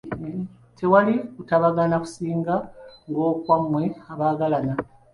[0.77, 2.55] Tewali kutabagana kusinga
[3.09, 4.73] ng’okwammwe abaagalana.